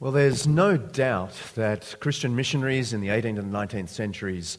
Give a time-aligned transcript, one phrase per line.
[0.00, 4.56] Well, there's no doubt that Christian missionaries in the 18th and 19th centuries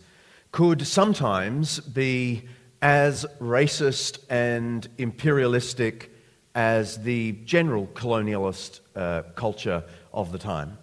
[0.51, 2.47] could sometimes be
[2.79, 6.11] as racist and imperialistic
[6.53, 9.83] as the general colonialist uh, culture
[10.13, 10.77] of the time.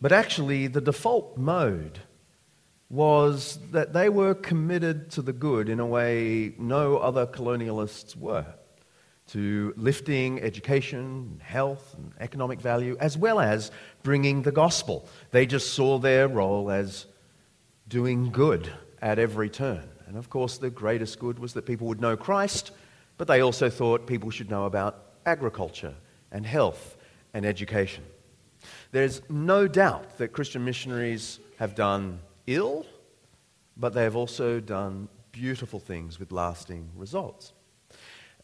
[0.00, 1.98] But actually, the default mode
[2.88, 8.46] was that they were committed to the good in a way no other colonialists were
[9.28, 13.70] to lifting education, health, and economic value, as well as
[14.02, 15.08] bringing the gospel.
[15.30, 17.06] They just saw their role as
[17.88, 19.88] doing good at every turn.
[20.06, 22.72] And of course, the greatest good was that people would know Christ,
[23.16, 25.94] but they also thought people should know about agriculture
[26.30, 26.96] and health
[27.32, 28.04] and education.
[28.92, 32.86] There's no doubt that Christian missionaries have done ill,
[33.76, 37.52] but they have also done beautiful things with lasting results.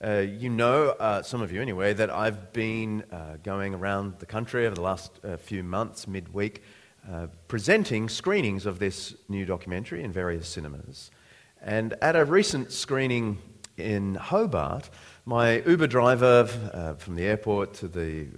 [0.03, 4.25] Uh, you know, uh, some of you anyway, that I've been uh, going around the
[4.25, 6.63] country over the last uh, few months, midweek,
[7.07, 11.11] uh, presenting screenings of this new documentary in various cinemas.
[11.61, 13.41] And at a recent screening
[13.77, 14.89] in Hobart,
[15.27, 16.47] my Uber driver
[16.99, 18.29] from the airport to the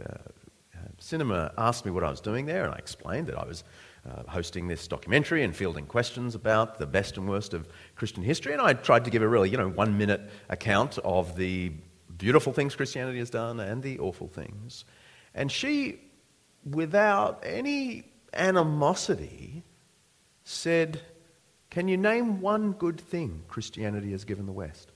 [0.99, 3.63] cinema asked me what I was doing there, and I explained that I was
[4.09, 8.53] uh, hosting this documentary and fielding questions about the best and worst of Christian history.
[8.53, 11.73] And I tried to give a really, you know, one minute account of the
[12.19, 14.85] beautiful things Christianity has done and the awful things.
[15.35, 16.01] And she,
[16.69, 19.63] without any animosity,
[20.45, 21.01] said,
[21.71, 24.91] Can you name one good thing Christianity has given the West?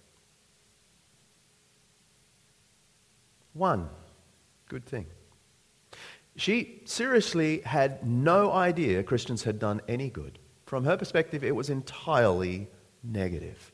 [3.52, 3.88] One
[4.68, 5.06] good thing.
[6.36, 10.38] She seriously had no idea Christians had done any good.
[10.66, 12.68] From her perspective, it was entirely
[13.02, 13.72] negative.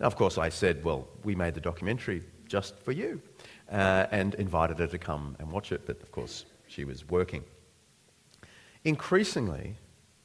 [0.00, 3.22] Now, of course, I said, Well, we made the documentary just for you,
[3.70, 7.44] uh, and invited her to come and watch it, but of course, she was working.
[8.84, 9.76] Increasingly,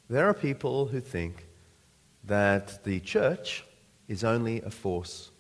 [0.10, 1.46] there are people who think
[2.24, 3.64] that the church
[4.08, 5.32] is only a force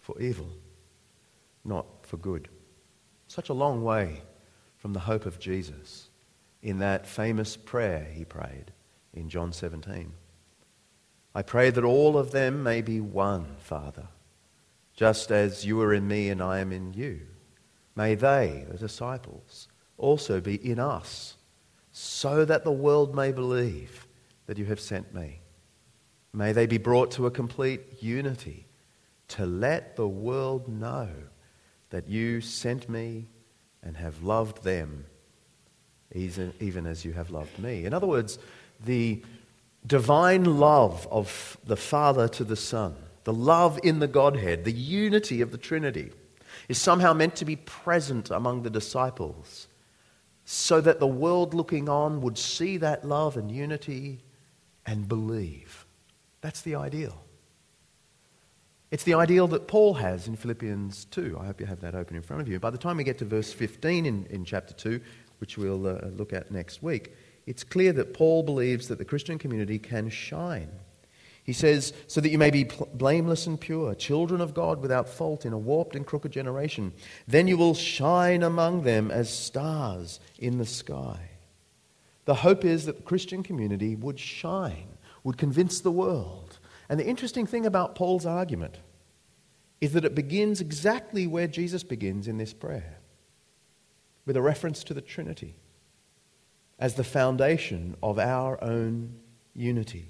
[0.00, 0.48] for evil,
[1.64, 2.48] not for good.
[3.28, 4.20] Such a long way
[4.84, 6.10] from the hope of Jesus
[6.62, 8.70] in that famous prayer he prayed
[9.14, 10.12] in John 17.
[11.34, 14.08] I pray that all of them may be one, Father,
[14.92, 17.22] just as you are in me and I am in you.
[17.96, 21.38] May they, the disciples, also be in us,
[21.90, 24.06] so that the world may believe
[24.44, 25.40] that you have sent me.
[26.34, 28.66] May they be brought to a complete unity
[29.28, 31.08] to let the world know
[31.88, 33.28] that you sent me
[33.84, 35.06] and have loved them
[36.14, 37.84] even as you have loved me.
[37.84, 38.38] In other words,
[38.84, 39.22] the
[39.84, 42.94] divine love of the Father to the Son,
[43.24, 46.12] the love in the Godhead, the unity of the Trinity,
[46.68, 49.66] is somehow meant to be present among the disciples
[50.44, 54.20] so that the world looking on would see that love and unity
[54.86, 55.84] and believe.
[56.42, 57.23] That's the ideal.
[58.94, 61.36] It's the ideal that Paul has in Philippians 2.
[61.40, 62.60] I hope you have that open in front of you.
[62.60, 65.00] By the time we get to verse 15 in, in chapter 2,
[65.38, 67.12] which we'll uh, look at next week,
[67.44, 70.70] it's clear that Paul believes that the Christian community can shine.
[71.42, 75.44] He says, so that you may be blameless and pure, children of God without fault
[75.44, 76.92] in a warped and crooked generation.
[77.26, 81.30] Then you will shine among them as stars in the sky.
[82.26, 84.86] The hope is that the Christian community would shine,
[85.24, 86.60] would convince the world.
[86.88, 88.78] And the interesting thing about Paul's argument
[89.80, 92.98] is that it begins exactly where Jesus begins in this prayer,
[94.26, 95.56] with a reference to the Trinity
[96.78, 99.14] as the foundation of our own
[99.54, 100.08] unity.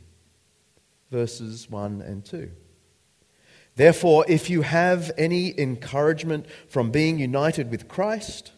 [1.10, 2.50] Verses 1 and 2.
[3.76, 8.52] Therefore, if you have any encouragement from being united with Christ,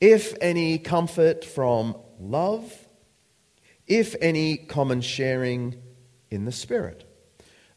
[0.00, 2.88] if any comfort from love,
[3.86, 5.80] if any common sharing
[6.30, 7.04] in the Spirit.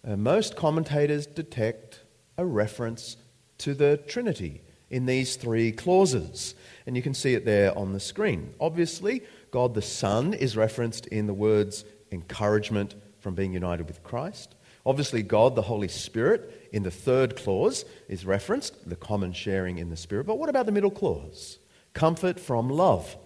[0.06, 2.03] Uh, most commentators detect
[2.38, 3.18] a reference
[3.60, 6.56] to the Trinity in these three clauses.
[6.86, 8.54] And you can see it there on the screen.
[8.60, 14.56] Obviously, God the Son is referenced in the words encouragement from being united with Christ.
[14.86, 19.90] Obviously, God the Holy Spirit in the third clause is referenced, the common sharing in
[19.90, 20.28] the Spirit.
[20.28, 21.58] But what about the middle clause?
[21.94, 23.18] Comfort from love.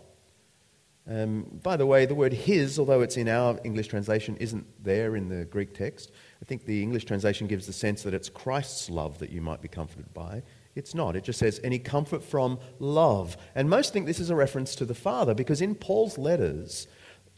[1.09, 5.15] Um, by the way, the word his, although it's in our English translation, isn't there
[5.15, 6.11] in the Greek text.
[6.41, 9.61] I think the English translation gives the sense that it's Christ's love that you might
[9.61, 10.43] be comforted by.
[10.75, 11.15] It's not.
[11.15, 13.37] It just says, any comfort from love.
[13.55, 16.87] And most think this is a reference to the Father because in Paul's letters,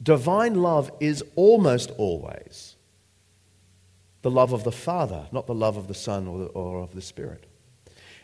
[0.01, 2.75] divine love is almost always
[4.23, 6.93] the love of the Father, not the love of the Son or, the, or of
[6.95, 7.45] the Spirit.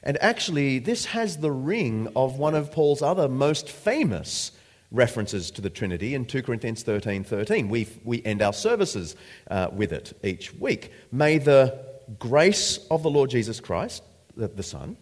[0.03, 4.51] And actually, this has the ring of one of Paul's other most famous
[4.92, 7.70] references to the Trinity in 2 Corinthians 13 13.
[7.70, 9.16] We, we end our services
[9.50, 10.92] uh, with it each week.
[11.12, 11.80] May the
[12.20, 14.04] grace of the Lord Jesus Christ,
[14.36, 14.98] the, the Son,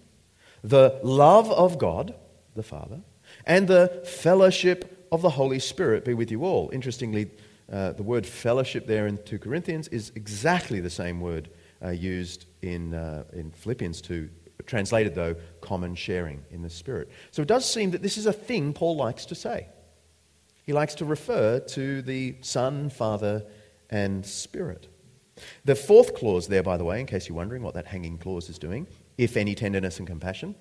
[0.64, 2.16] the love of God,
[2.56, 3.02] the Father,
[3.46, 6.70] and the fellowship of the Holy Spirit be with you all.
[6.72, 7.30] Interestingly,
[7.72, 11.50] uh, the word fellowship there in 2 Corinthians is exactly the same word
[11.84, 14.30] uh, used in, uh, in Philippians 2,
[14.66, 17.10] translated though, common sharing in the Spirit.
[17.32, 19.68] So it does seem that this is a thing Paul likes to say.
[20.66, 23.46] He likes to refer to the Son, Father,
[23.90, 24.88] and Spirit.
[25.66, 28.50] The fourth clause there, by the way, in case you're wondering what that hanging clause
[28.50, 30.56] is doing, if any tenderness and compassion,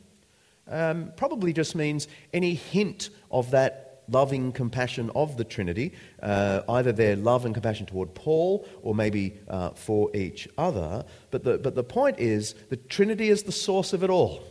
[0.69, 6.93] um, probably just means any hint of that loving compassion of the Trinity, uh, either
[6.93, 11.04] their love and compassion toward Paul or maybe uh, for each other.
[11.31, 14.43] But the, but the point is, the Trinity is the source of it all.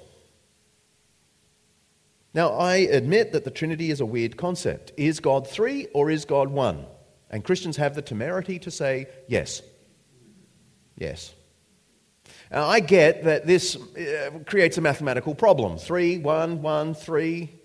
[2.34, 4.94] Now, I admit that the Trinity is a weird concept.
[4.96, 6.86] Is God three or is God one?
[7.30, 9.62] And Christians have the temerity to say yes.
[10.98, 11.34] Yes.
[12.52, 15.78] Now, I get that this uh, creates a mathematical problem.
[15.78, 17.61] Three, one, one, three.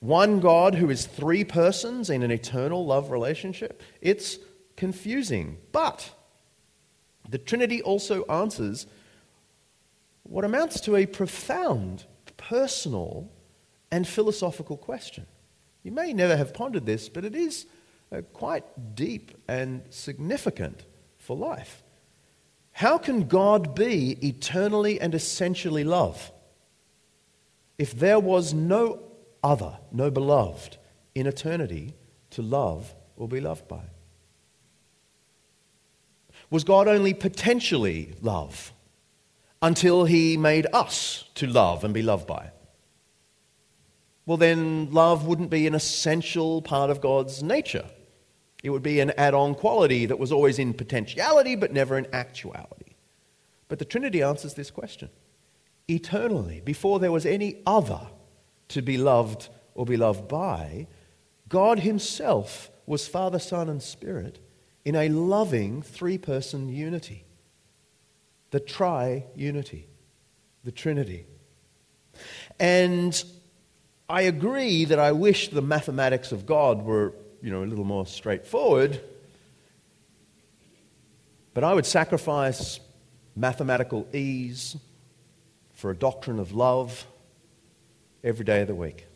[0.00, 3.82] One God who is three persons in an eternal love relationship.
[4.00, 4.38] It's
[4.76, 5.58] confusing.
[5.72, 6.10] But
[7.28, 8.86] the Trinity also answers
[10.22, 12.04] what amounts to a profound,
[12.36, 13.30] personal,
[13.90, 15.26] and philosophical question.
[15.82, 17.66] You may never have pondered this, but it is
[18.12, 20.84] uh, quite deep and significant
[21.16, 21.82] for life.
[22.72, 26.30] How can God be eternally and essentially love
[27.76, 29.07] if there was no
[29.42, 30.76] other, no beloved
[31.14, 31.94] in eternity
[32.30, 33.82] to love or be loved by?
[36.50, 38.72] Was God only potentially love
[39.60, 42.50] until he made us to love and be loved by?
[44.24, 47.86] Well, then love wouldn't be an essential part of God's nature.
[48.62, 52.06] It would be an add on quality that was always in potentiality but never in
[52.12, 52.94] actuality.
[53.68, 55.10] But the Trinity answers this question
[55.88, 58.00] eternally, before there was any other
[58.68, 60.86] to be loved or be loved by,
[61.48, 64.38] God Himself was Father, Son, and Spirit
[64.84, 67.24] in a loving three person unity.
[68.50, 69.88] The tri unity,
[70.64, 71.26] the Trinity.
[72.58, 73.22] And
[74.08, 77.12] I agree that I wish the mathematics of God were
[77.42, 79.00] you know, a little more straightforward.
[81.54, 82.80] But I would sacrifice
[83.36, 84.76] mathematical ease
[85.72, 87.06] for a doctrine of love
[88.22, 89.06] every day of the week.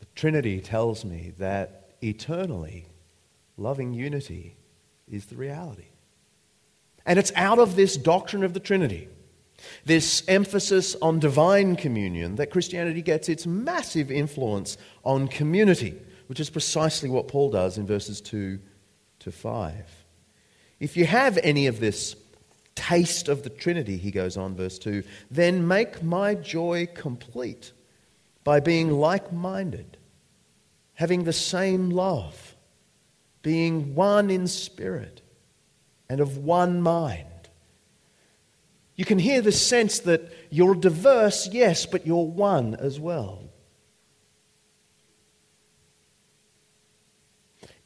[0.00, 2.86] The Trinity tells me that eternally
[3.56, 4.56] loving unity
[5.10, 5.88] is the reality.
[7.04, 9.08] And it's out of this doctrine of the Trinity,
[9.84, 16.00] this emphasis on divine communion, that Christianity gets its massive influence on community
[16.32, 18.58] which is precisely what Paul does in verses 2
[19.18, 20.04] to 5.
[20.80, 22.16] If you have any of this
[22.74, 27.72] taste of the Trinity, he goes on, verse 2, then make my joy complete
[28.44, 29.96] by being like minded,
[30.94, 32.56] having the same love,
[33.42, 35.22] being one in spirit
[36.08, 37.26] and of one mind.
[38.94, 43.48] You can hear the sense that you're diverse, yes, but you're one as well.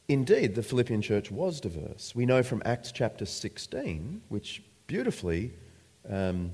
[0.07, 2.15] Indeed, the Philippian church was diverse.
[2.15, 5.53] We know from Acts chapter 16, which beautifully
[6.09, 6.51] um,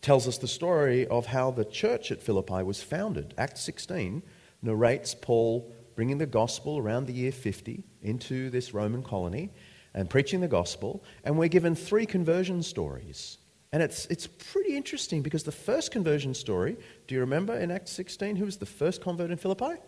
[0.00, 3.34] tells us the story of how the church at Philippi was founded.
[3.38, 4.22] Acts 16
[4.62, 9.50] narrates Paul bringing the gospel around the year 50 into this Roman colony
[9.94, 11.04] and preaching the gospel.
[11.24, 13.38] And we're given three conversion stories.
[13.72, 16.76] And it's, it's pretty interesting because the first conversion story,
[17.06, 19.80] do you remember in Acts 16 who was the first convert in Philippi?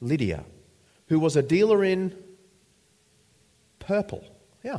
[0.00, 0.44] Lydia
[1.10, 2.16] who was a dealer in
[3.80, 4.24] purple.
[4.62, 4.78] Yeah,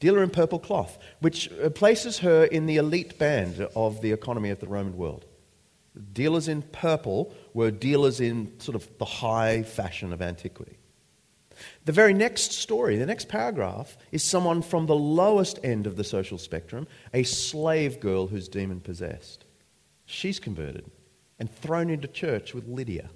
[0.00, 4.60] dealer in purple cloth, which places her in the elite band of the economy of
[4.60, 5.24] the Roman world.
[6.12, 10.78] Dealers in purple were dealers in sort of the high fashion of antiquity.
[11.86, 16.04] The very next story, the next paragraph, is someone from the lowest end of the
[16.04, 19.44] social spectrum, a slave girl who's demon possessed.
[20.06, 20.90] She's converted
[21.38, 23.10] and thrown into church with Lydia.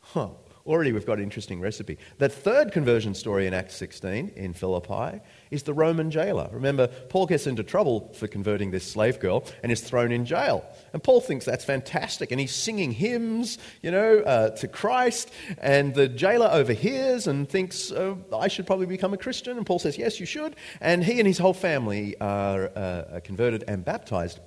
[0.00, 0.30] Huh.
[0.66, 1.96] Already we've got an interesting recipe.
[2.18, 5.20] The third conversion story in Acts 16 in Philippi
[5.52, 6.48] is the Roman jailer.
[6.52, 10.64] Remember, Paul gets into trouble for converting this slave girl and is thrown in jail.
[10.92, 12.32] And Paul thinks that's fantastic.
[12.32, 15.30] And he's singing hymns, you know, uh, to Christ.
[15.58, 19.56] And the jailer overhears and thinks, oh, I should probably become a Christian.
[19.56, 20.56] And Paul says, Yes, you should.
[20.80, 24.40] And he and his whole family are uh, converted and baptized.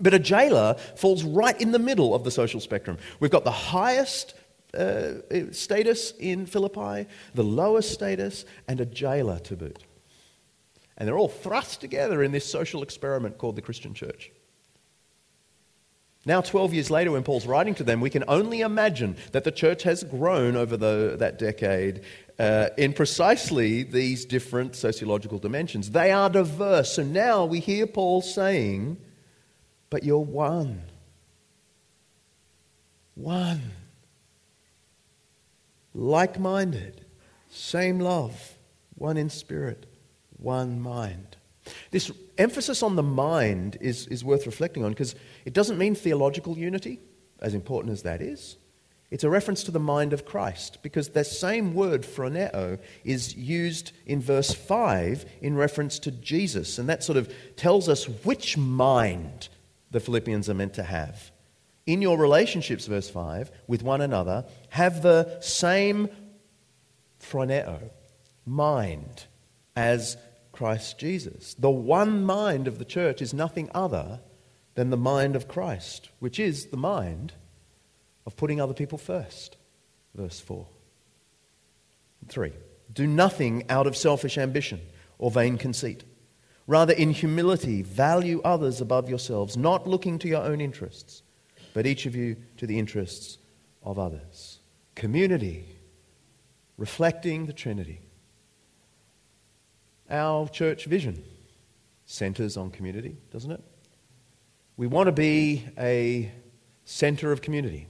[0.00, 2.98] But a jailer falls right in the middle of the social spectrum.
[3.20, 4.34] We've got the highest
[4.74, 9.84] uh, status in Philippi, the lowest status, and a jailer to boot.
[10.96, 14.30] And they're all thrust together in this social experiment called the Christian church.
[16.26, 19.52] Now, 12 years later, when Paul's writing to them, we can only imagine that the
[19.52, 22.02] church has grown over the, that decade
[22.38, 25.90] uh, in precisely these different sociological dimensions.
[25.90, 26.94] They are diverse.
[26.94, 28.96] So now we hear Paul saying,
[29.90, 30.82] But you're one.
[33.14, 33.60] One.
[35.94, 37.04] Like minded,
[37.50, 38.58] same love,
[38.96, 39.86] one in spirit,
[40.36, 41.36] one mind.
[41.90, 46.58] This emphasis on the mind is, is worth reflecting on because it doesn't mean theological
[46.58, 47.00] unity,
[47.40, 48.56] as important as that is.
[49.10, 53.92] It's a reference to the mind of Christ because the same word, phroneo, is used
[54.06, 56.78] in verse 5 in reference to Jesus.
[56.78, 59.48] And that sort of tells us which mind
[59.92, 61.30] the Philippians are meant to have.
[61.86, 66.08] In your relationships, verse 5, with one another, have the same
[67.20, 67.90] phroneo,
[68.46, 69.26] mind,
[69.76, 70.16] as
[70.52, 71.54] Christ Jesus.
[71.54, 74.20] The one mind of the church is nothing other
[74.74, 77.32] than the mind of Christ, which is the mind
[78.26, 79.56] of putting other people first.
[80.14, 80.66] Verse 4.
[82.28, 82.52] 3.
[82.92, 84.80] Do nothing out of selfish ambition
[85.18, 86.04] or vain conceit.
[86.66, 91.22] Rather, in humility, value others above yourselves, not looking to your own interests,
[91.74, 93.36] but each of you to the interests
[93.82, 94.60] of others.
[94.94, 95.66] Community,
[96.78, 98.00] reflecting the Trinity.
[100.08, 101.22] Our church vision
[102.06, 103.62] centers on community, doesn't it?
[104.76, 106.32] We want to be a
[106.84, 107.88] center of community.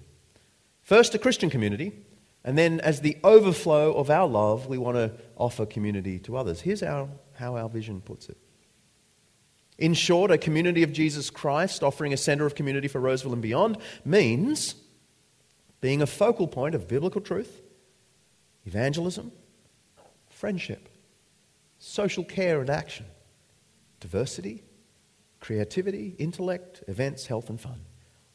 [0.83, 1.93] First, a Christian community,
[2.43, 6.61] and then, as the overflow of our love, we want to offer community to others.
[6.61, 8.37] Here's our, how our vision puts it.
[9.79, 13.43] In short, a community of Jesus Christ offering a center of community for Roseville and
[13.43, 14.77] beyond means
[15.81, 17.61] being a focal point of biblical truth,
[18.65, 19.33] evangelism,
[20.31, 20.89] friendship,
[21.79, 23.07] social care and action,
[24.01, 24.63] diversity,
[25.41, 27.81] creativity, intellect, events, health, and fun.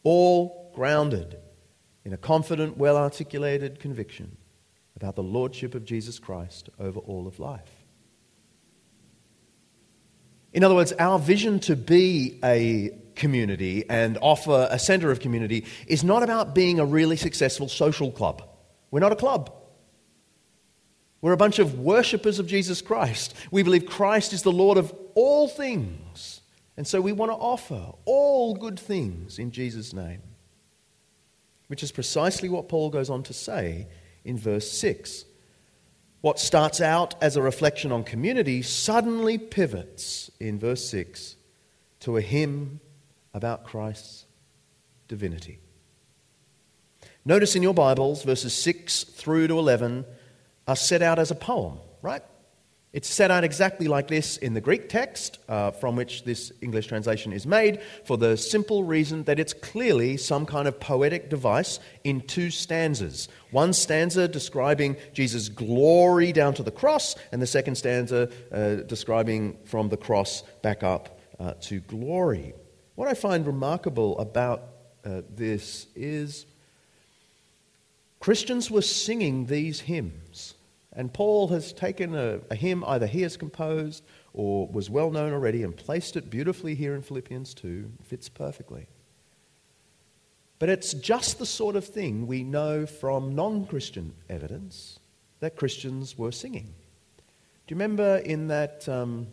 [0.04, 1.38] All grounded
[2.06, 4.38] in a confident, well articulated conviction
[4.96, 7.79] about the Lordship of Jesus Christ over all of life.
[10.54, 15.66] In other words, our vision to be a community and offer a center of community
[15.88, 18.42] is not about being a really successful social club.
[18.92, 19.54] We're not a club.
[21.22, 23.36] We're a bunch of worshippers of Jesus Christ.
[23.52, 26.42] We believe Christ is the Lord of all things.
[26.78, 30.22] And so we want to offer all good things in Jesus' name,
[31.68, 33.88] which is precisely what Paul goes on to say
[34.24, 35.26] in verse 6.
[36.22, 41.36] What starts out as a reflection on community suddenly pivots in verse 6
[42.02, 42.82] to a hymn
[43.34, 44.26] about Christ's
[45.08, 45.60] divinity.
[47.24, 50.06] Notice in your Bibles, verses 6 through to 11
[50.68, 52.24] are set out as a poem, right?
[52.92, 56.88] It's set out exactly like this in the Greek text uh, from which this English
[56.88, 61.80] translation is made, for the simple reason that it's clearly some kind of poetic device
[62.04, 63.28] in two stanzas.
[63.52, 69.58] One stanza describing Jesus' glory down to the cross, and the second stanza uh, describing
[69.66, 72.54] from the cross back up uh, to glory.
[72.96, 74.64] What I find remarkable about
[75.06, 76.48] uh, this is
[78.20, 80.29] Christians were singing these hymns
[80.94, 84.04] and Paul has taken a, a hymn either he has composed
[84.34, 87.92] or was well known already and placed it beautifully here in Philippians 2.
[88.00, 88.88] It fits perfectly.
[90.58, 95.00] But it's just the sort of thing we know from non Christian evidence
[95.40, 96.74] that Christians were singing.
[97.68, 99.28] Do you remember in that um,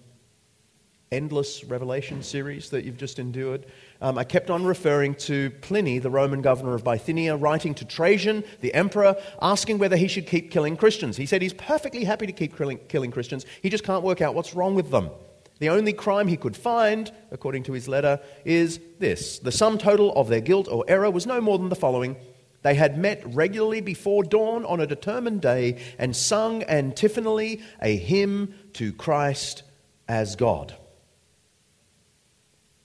[1.17, 3.67] endless revelation series that you've just endured?
[4.01, 8.45] Um, I kept on referring to Pliny, the Roman governor of Bithynia, writing to Trajan,
[8.61, 11.17] the emperor, asking whether he should keep killing Christians.
[11.17, 14.35] He said he's perfectly happy to keep killing, killing Christians, he just can't work out
[14.35, 15.11] what's wrong with them.
[15.59, 20.13] The only crime he could find, according to his letter, is this the sum total
[20.15, 22.17] of their guilt or error was no more than the following.
[22.63, 28.55] They had met regularly before dawn on a determined day and sung antiphonally a hymn
[28.75, 29.63] to Christ
[30.09, 30.75] as God.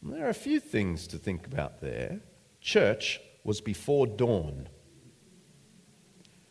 [0.03, 2.21] There are a few things to think about there.
[2.59, 4.67] Church was before dawn.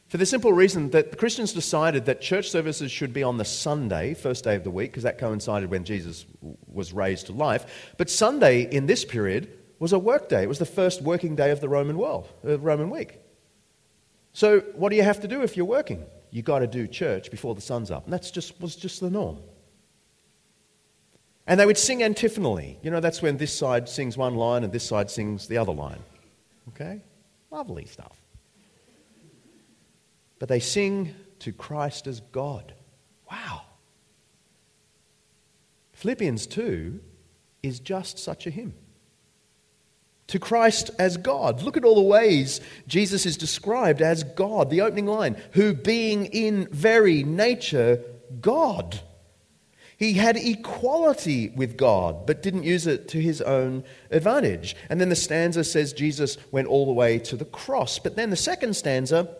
[0.09, 3.45] For the simple reason that the Christians decided that church services should be on the
[3.45, 6.26] Sunday, first day of the week, because that coincided when Jesus
[6.66, 7.92] was raised to life.
[7.97, 10.42] But Sunday in this period was a work day.
[10.42, 13.21] It was the first working day of the Roman world, uh, Roman week.
[14.33, 16.04] So what do you have to do if you're working?
[16.30, 18.04] You've got to do church before the sun's up.
[18.04, 19.38] And that just was just the norm.
[21.50, 22.78] And they would sing antiphonally.
[22.80, 25.73] You know, that's when this side sings one line and this side sings the other
[25.73, 25.99] line.
[26.69, 27.02] Okay?
[27.50, 28.16] Lovely stuff.
[30.38, 32.73] But they sing to Christ as God.
[33.28, 33.62] Wow.
[35.95, 37.00] Philippians 2
[37.64, 38.75] is just such a hymn.
[40.28, 41.62] To Christ as God.
[41.62, 44.71] Look at all the ways Jesus is described as God.
[44.71, 48.04] The opening line, who being in very nature
[48.40, 49.00] God.
[50.00, 54.75] He had equality with God, but didn't use it to his own advantage.
[54.88, 57.99] And then the stanza says Jesus went all the way to the cross.
[57.99, 59.37] But then the second stanza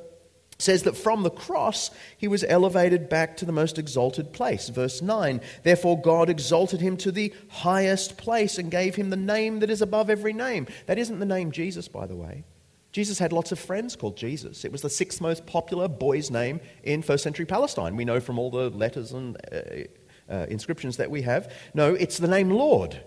[0.59, 4.69] says that from the cross he was elevated back to the most exalted place.
[4.69, 9.61] Verse 9 Therefore God exalted him to the highest place and gave him the name
[9.61, 10.67] that is above every name.
[10.85, 12.45] That isn't the name Jesus, by the way.
[12.93, 14.67] Jesus had lots of friends called Jesus.
[14.67, 17.97] It was the sixth most popular boy's name in first century Palestine.
[17.97, 19.85] We know from all the letters and uh,
[20.31, 21.53] uh, inscriptions that we have.
[21.75, 23.03] No, it's the name Lord,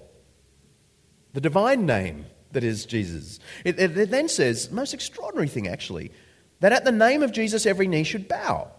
[1.34, 3.39] the divine name that is Jesus.
[3.65, 6.12] It, it, it then says, most extraordinary thing actually,
[6.60, 8.72] that at the name of Jesus every knee should bow.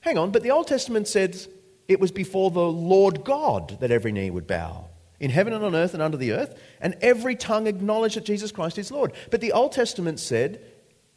[0.00, 1.48] Hang on, but the Old Testament says
[1.88, 4.86] it was before the Lord God that every knee would bow.
[5.18, 8.52] In heaven and on earth and under the earth, and every tongue acknowledged that Jesus
[8.52, 9.12] Christ is Lord.
[9.30, 10.64] But the Old Testament said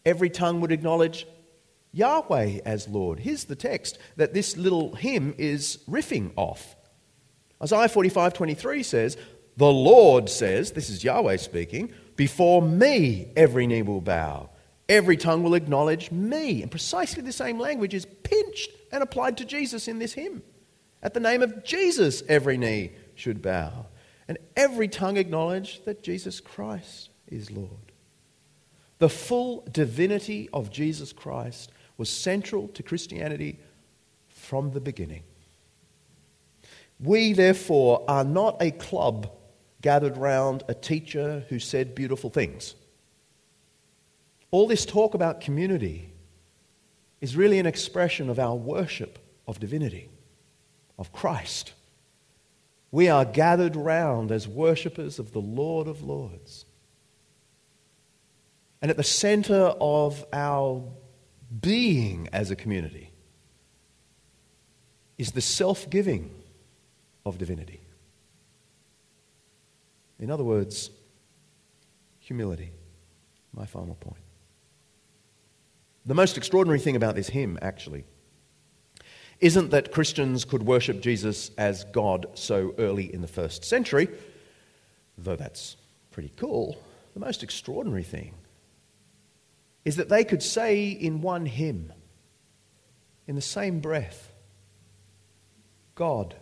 [0.06, 1.26] every tongue would acknowledge
[1.94, 3.20] Yahweh as Lord.
[3.20, 6.76] Here's the text that this little hymn is riffing off.
[7.62, 9.18] Isaiah 45 23 says,
[9.56, 14.50] The Lord says, this is Yahweh speaking, before me every knee will bow,
[14.90, 16.62] every tongue will acknowledge me.
[16.62, 20.42] And precisely the same language is pinched and applied to Jesus in this hymn.
[21.02, 23.88] At the name of Jesus, every knee should bow,
[24.28, 27.92] and every tongue acknowledge that Jesus Christ is Lord.
[29.00, 33.60] The full divinity of Jesus Christ was central to Christianity
[34.28, 35.24] from the beginning.
[37.00, 39.32] We, therefore, are not a club
[39.82, 42.76] gathered round a teacher who said beautiful things.
[44.52, 46.14] All this talk about community
[47.22, 50.10] is really an expression of our worship of divinity,
[50.98, 51.74] of Christ.
[52.92, 56.66] We are gathered round as worshippers of the Lord of Lords.
[58.82, 60.84] And at the center of our
[61.62, 63.12] being as a community
[65.18, 66.32] is the self giving
[67.26, 67.82] of divinity.
[70.20, 70.90] In other words,
[72.20, 72.72] humility.
[73.54, 74.24] My final point.
[76.06, 78.04] The most extraordinary thing about this hymn, actually,
[79.40, 84.08] isn't that Christians could worship Jesus as God so early in the first century,
[85.18, 85.78] though that's
[86.12, 86.78] pretty cool.
[87.14, 88.34] The most extraordinary thing
[89.86, 91.92] is that they could say in one hymn,
[93.28, 94.32] in the same breath,
[95.96, 96.36] God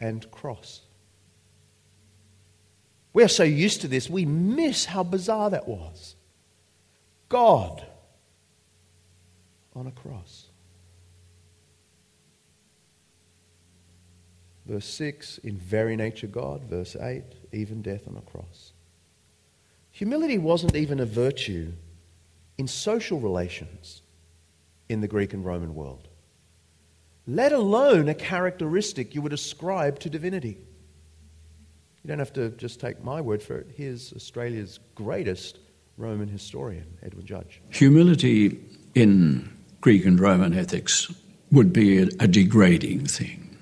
[0.00, 0.80] and cross.
[3.12, 6.14] We are so used to this, we miss how bizarre that was.
[7.28, 7.84] God
[9.74, 10.46] on a cross.
[14.66, 16.62] Verse 6, in very nature God.
[16.64, 18.72] Verse 8, even death on a cross.
[19.90, 21.72] Humility wasn't even a virtue
[22.60, 24.02] in social relations
[24.90, 26.08] in the Greek and Roman world,
[27.26, 30.58] let alone a characteristic you would ascribe to divinity.
[32.02, 33.68] You don't have to just take my word for it.
[33.74, 35.58] Here's Australia's greatest
[35.96, 37.62] Roman historian, Edwin Judge.
[37.70, 38.60] Humility
[38.94, 41.10] in Greek and Roman ethics
[41.50, 43.56] would be a, degrading thing.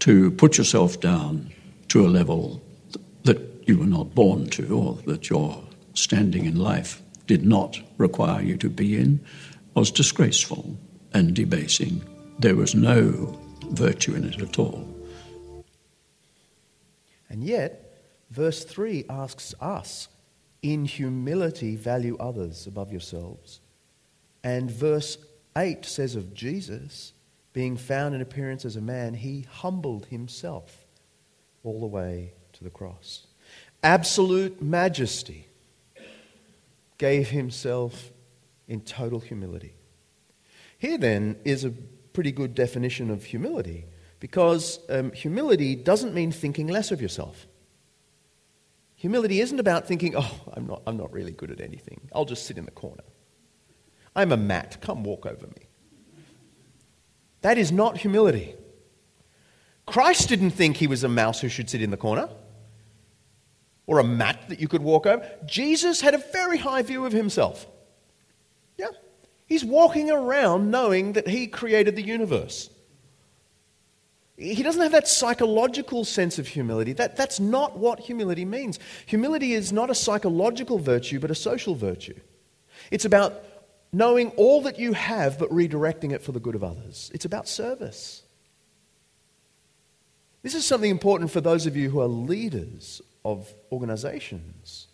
[0.00, 1.50] To put yourself down
[1.88, 2.60] to a level
[3.24, 8.42] that you were not born to or that you're standing in life did not require
[8.42, 9.24] you to be in
[9.74, 10.78] was disgraceful
[11.12, 12.02] and debasing.
[12.38, 13.38] There was no
[13.70, 14.88] virtue in it at all.
[17.28, 20.08] And yet, verse 3 asks us,
[20.62, 23.60] in humility, value others above yourselves.
[24.42, 25.18] And verse
[25.56, 27.12] 8 says of Jesus,
[27.52, 30.86] being found in appearance as a man, he humbled himself
[31.62, 33.26] all the way to the cross.
[33.82, 35.46] Absolute majesty
[36.98, 38.12] gave himself
[38.68, 39.74] in total humility.
[40.78, 43.86] Here, then, is a pretty good definition of humility
[44.20, 47.46] because um, humility doesn't mean thinking less of yourself.
[48.96, 52.08] Humility isn't about thinking, oh, I'm not, I'm not really good at anything.
[52.14, 53.04] I'll just sit in the corner.
[54.14, 54.78] I'm a mat.
[54.80, 55.68] Come walk over me.
[57.42, 58.54] That is not humility.
[59.84, 62.28] Christ didn't think he was a mouse who should sit in the corner
[63.86, 65.26] or a mat that you could walk over.
[65.44, 67.66] Jesus had a very high view of himself.
[68.76, 68.88] Yeah.
[69.46, 72.70] He's walking around knowing that he created the universe.
[74.36, 76.92] He doesn't have that psychological sense of humility.
[76.92, 78.78] That, that's not what humility means.
[79.06, 82.18] Humility is not a psychological virtue, but a social virtue.
[82.90, 83.42] It's about
[83.92, 87.10] knowing all that you have, but redirecting it for the good of others.
[87.14, 88.22] It's about service.
[90.42, 94.88] This is something important for those of you who are leaders of organizations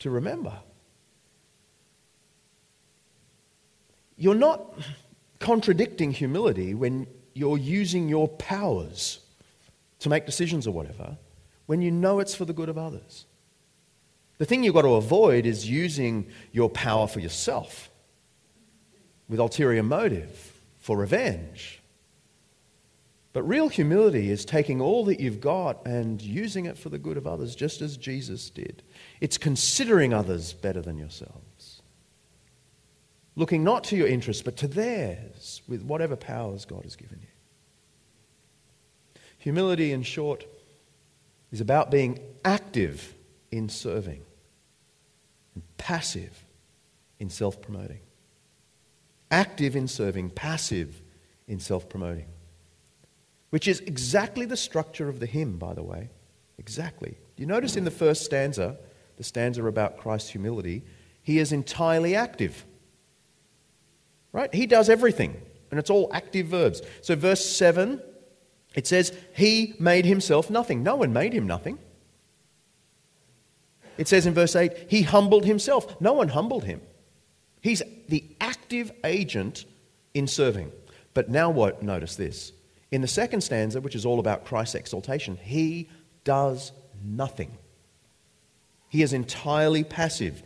[0.00, 0.54] to remember.
[4.16, 4.74] You're not
[5.38, 9.20] contradicting humility when you're using your powers
[10.00, 11.16] to make decisions or whatever
[11.66, 13.26] when you know it's for the good of others.
[14.38, 17.90] The thing you've got to avoid is using your power for yourself
[19.28, 21.81] with ulterior motive for revenge.
[23.32, 27.16] But real humility is taking all that you've got and using it for the good
[27.16, 28.82] of others, just as Jesus did.
[29.20, 31.80] It's considering others better than yourselves.
[33.34, 37.28] Looking not to your interests, but to theirs with whatever powers God has given you.
[39.38, 40.44] Humility, in short,
[41.50, 43.14] is about being active
[43.50, 44.22] in serving
[45.54, 46.44] and passive
[47.18, 48.00] in self promoting.
[49.30, 51.00] Active in serving, passive
[51.48, 52.26] in self promoting.
[53.52, 56.08] Which is exactly the structure of the hymn, by the way.
[56.56, 57.18] Exactly.
[57.36, 58.78] You notice in the first stanza,
[59.18, 60.82] the stanza about Christ's humility,
[61.22, 62.64] he is entirely active.
[64.32, 64.52] Right?
[64.54, 66.80] He does everything, and it's all active verbs.
[67.02, 68.00] So, verse 7
[68.74, 70.82] it says, He made himself nothing.
[70.82, 71.78] No one made him nothing.
[73.98, 76.00] It says in verse 8, He humbled himself.
[76.00, 76.80] No one humbled him.
[77.60, 79.66] He's the active agent
[80.14, 80.72] in serving.
[81.14, 81.82] But now what?
[81.82, 82.52] Notice this.
[82.92, 85.88] In the second stanza, which is all about Christ's exaltation, He
[86.24, 87.56] does nothing.
[88.90, 90.42] He is entirely passive.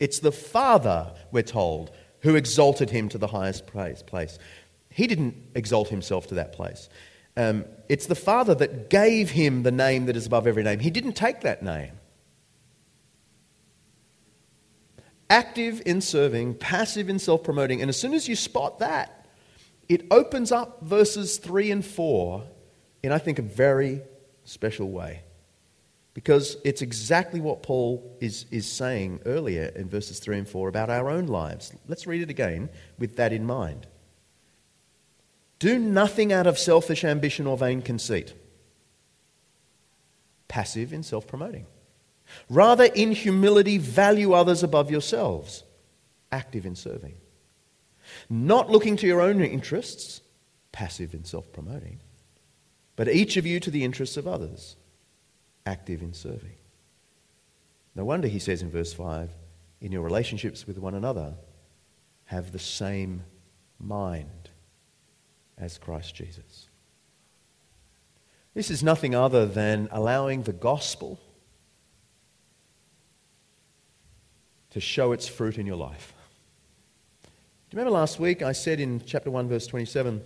[0.00, 4.38] It's the Father, we're told, who exalted him to the highest place.
[4.88, 6.88] He didn't exalt himself to that place.
[7.36, 10.78] Um, it's the Father that gave him the name that is above every name.
[10.78, 11.92] He didn't take that name.
[15.28, 17.82] Active in serving, passive in self promoting.
[17.82, 19.19] And as soon as you spot that,
[19.90, 22.44] it opens up verses 3 and 4
[23.02, 24.02] in, I think, a very
[24.44, 25.22] special way.
[26.14, 30.90] Because it's exactly what Paul is, is saying earlier in verses 3 and 4 about
[30.90, 31.72] our own lives.
[31.88, 32.68] Let's read it again
[33.00, 33.88] with that in mind.
[35.58, 38.32] Do nothing out of selfish ambition or vain conceit.
[40.46, 41.66] Passive in self promoting.
[42.48, 45.64] Rather, in humility, value others above yourselves.
[46.30, 47.16] Active in serving.
[48.28, 50.20] Not looking to your own interests.
[50.72, 52.00] Passive in self promoting.
[52.96, 54.76] But each of you to the interests of others.
[55.66, 56.56] Active in serving.
[57.94, 59.30] No wonder he says in verse 5
[59.80, 61.34] in your relationships with one another,
[62.26, 63.24] have the same
[63.78, 64.50] mind
[65.58, 66.68] as Christ Jesus.
[68.54, 71.18] This is nothing other than allowing the gospel
[74.70, 76.12] to show its fruit in your life.
[77.70, 80.20] Do you remember last week I said in chapter 1, verse 27,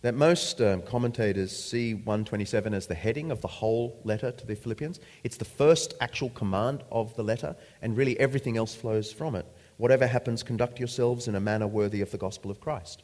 [0.00, 4.56] that most um, commentators see 127 as the heading of the whole letter to the
[4.56, 4.98] Philippians?
[5.24, 9.44] It's the first actual command of the letter, and really everything else flows from it.
[9.76, 13.02] Whatever happens, conduct yourselves in a manner worthy of the gospel of Christ.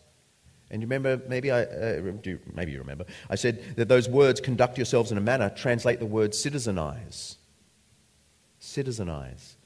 [0.71, 4.41] And you remember, maybe I, uh, do, maybe you remember, I said that those words,
[4.41, 7.37] conduct yourselves in a manner, translate the word citizenize.
[8.59, 9.57] Citizenize.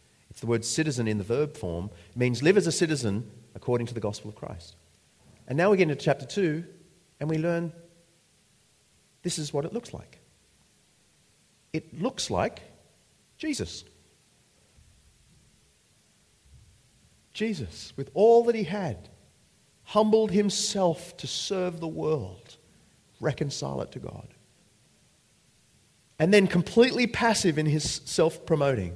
[0.45, 4.01] The word citizen in the verb form, means live as a citizen according to the
[4.01, 4.77] gospel of Christ.
[5.49, 6.63] And now we get into chapter 2,
[7.19, 7.73] and we learn
[9.23, 10.19] this is what it looks like.
[11.73, 12.61] It looks like
[13.39, 13.85] Jesus.
[17.33, 19.09] Jesus, with all that he had,
[19.85, 22.59] humbled himself to serve the world,
[23.19, 24.29] reconcile it to God.
[26.19, 28.95] And then, completely passive in his self promoting,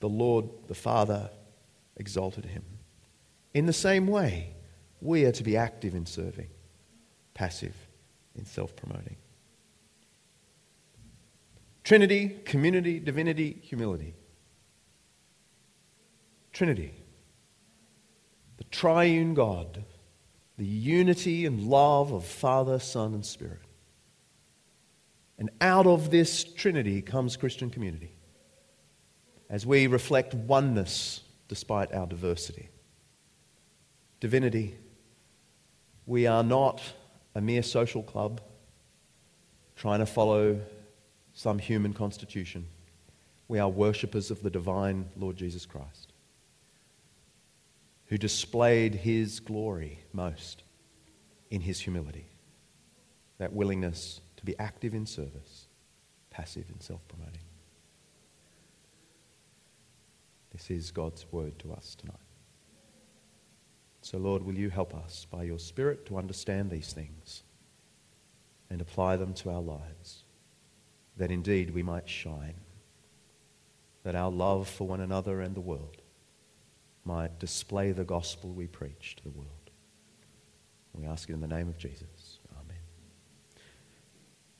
[0.00, 1.30] the Lord, the Father,
[1.96, 2.64] exalted him.
[3.52, 4.54] In the same way,
[5.00, 6.48] we are to be active in serving,
[7.34, 7.74] passive
[8.36, 9.16] in self promoting.
[11.84, 14.14] Trinity, community, divinity, humility.
[16.52, 16.94] Trinity
[18.56, 19.84] the triune God,
[20.56, 23.58] the unity and love of Father, Son, and Spirit.
[25.38, 28.13] And out of this Trinity comes Christian community
[29.48, 32.68] as we reflect oneness despite our diversity.
[34.20, 34.76] Divinity,
[36.06, 36.82] we are not
[37.34, 38.40] a mere social club
[39.76, 40.60] trying to follow
[41.32, 42.66] some human constitution.
[43.48, 46.12] We are worshippers of the divine Lord Jesus Christ
[48.06, 50.62] who displayed his glory most
[51.50, 52.26] in his humility.
[53.38, 55.66] that willingness to be active in service,
[56.30, 57.43] passive in self promoting.
[60.54, 62.14] This is God's word to us tonight.
[64.02, 67.42] So, Lord, will you help us by your Spirit to understand these things
[68.70, 70.22] and apply them to our lives,
[71.16, 72.54] that indeed we might shine,
[74.04, 76.02] that our love for one another and the world
[77.04, 79.48] might display the gospel we preach to the world.
[80.92, 82.38] We ask it in the name of Jesus.
[82.52, 82.78] Amen.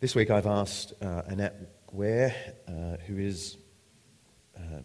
[0.00, 1.54] This week I've asked uh, Annette
[1.92, 2.34] Ware,
[2.66, 3.58] uh, who is.
[4.56, 4.80] Uh,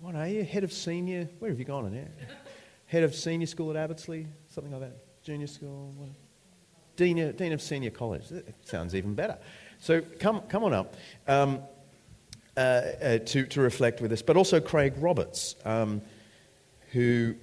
[0.00, 0.44] what are you?
[0.44, 1.28] Head of senior?
[1.38, 2.10] Where have you gone, Annette?
[2.86, 4.26] Head of senior school at Abbotsleigh?
[4.48, 5.22] Something like that?
[5.22, 5.92] Junior school?
[5.96, 6.08] What?
[6.96, 8.28] Dean, of, Dean of Senior College.
[8.28, 9.38] That sounds even better.
[9.78, 10.94] So come, come on up
[11.28, 11.60] um,
[12.56, 14.22] uh, uh, to, to reflect with us.
[14.22, 16.02] But also Craig Roberts, um,
[16.92, 17.34] who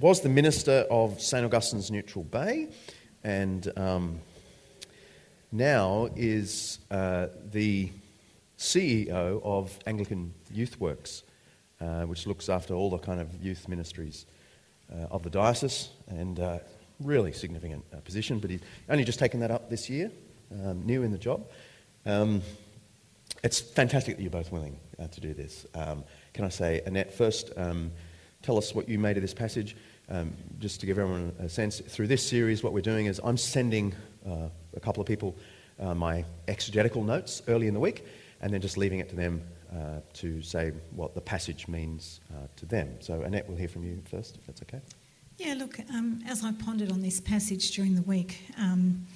[0.00, 1.44] was the minister of St.
[1.44, 2.68] Augustine's Neutral Bay
[3.22, 4.20] and um,
[5.52, 7.92] now is uh, the
[8.62, 11.24] CEO of Anglican Youth Works,
[11.80, 14.24] uh, which looks after all the kind of youth ministries
[14.88, 16.60] uh, of the diocese and uh,
[17.00, 18.38] really significant uh, position.
[18.38, 20.12] But he's only just taken that up this year,
[20.64, 21.44] um, new in the job.
[22.06, 22.40] Um,
[23.42, 25.66] it's fantastic that you're both willing uh, to do this.
[25.74, 27.90] Um, can I say, Annette, first, um,
[28.42, 29.76] tell us what you made of this passage.
[30.08, 33.36] Um, just to give everyone a sense, through this series, what we're doing is I'm
[33.36, 33.92] sending
[34.24, 35.36] uh, a couple of people
[35.96, 38.04] my exegetical notes early in the week,
[38.42, 42.46] and then just leaving it to them uh, to say what the passage means uh,
[42.56, 42.88] to them.
[43.00, 44.80] So, Annette, we'll hear from you first, if that's okay.
[45.38, 49.06] Yeah, look, um, as I pondered on this passage during the week, um,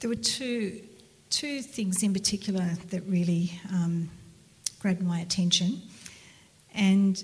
[0.00, 0.82] there were two,
[1.30, 4.10] two things in particular that really um,
[4.80, 5.80] grabbed my attention.
[6.74, 7.22] And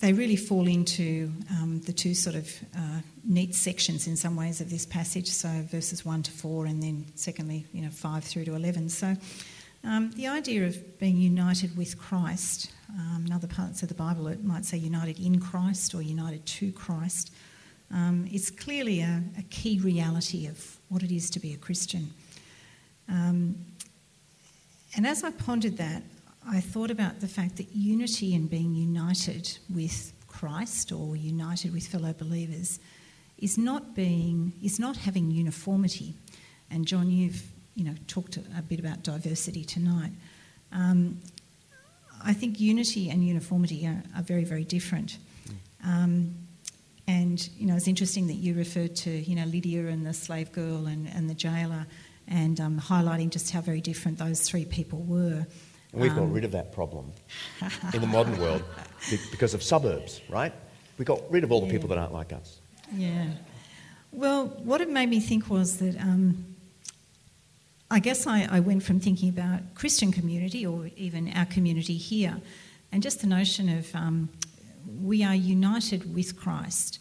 [0.00, 4.60] they really fall into um, the two sort of uh, neat sections in some ways
[4.60, 5.28] of this passage.
[5.28, 8.88] So verses one to four, and then secondly, you know, five through to eleven.
[8.88, 9.16] So
[9.84, 12.70] um, the idea of being united with Christ.
[12.90, 16.44] Um, in other parts of the Bible, it might say united in Christ or united
[16.46, 17.32] to Christ.
[17.92, 22.12] Um, is clearly a, a, key reality of what it is to be a Christian.
[23.08, 23.56] Um,
[24.96, 26.02] and as I pondered that,
[26.48, 31.86] I thought about the fact that unity and being united with Christ or united with
[31.86, 32.80] fellow believers
[33.38, 36.14] is not being is not having uniformity.
[36.70, 40.12] And John, you've you know talked a bit about diversity tonight.
[40.72, 41.20] Um,
[42.22, 45.18] I think unity and uniformity are, are very very different.
[45.84, 46.34] Um,
[47.06, 50.52] and you know it's interesting that you referred to you know Lydia and the slave
[50.52, 51.86] girl and, and the jailer,
[52.28, 55.46] and um, highlighting just how very different those three people were.
[55.92, 57.12] And we've um, got rid of that problem
[57.92, 58.64] in the modern world
[59.30, 60.52] because of suburbs, right?
[60.98, 61.72] We got rid of all the yeah.
[61.72, 62.58] people that aren't like us.
[62.92, 63.26] Yeah.
[64.12, 66.53] Well, what it made me think was that um,
[67.94, 72.36] I guess I, I, went from thinking about Christian community or even our community here,
[72.90, 74.30] and just the notion of um,
[75.00, 76.98] we are united with Christ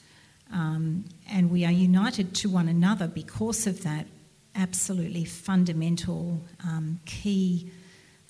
[0.54, 4.06] um, and we are united to one another because of that
[4.54, 7.72] absolutely fundamental um, key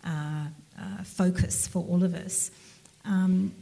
[0.06, 0.46] uh,
[0.80, 2.50] uh, focus for all of us.
[3.04, 3.54] Um,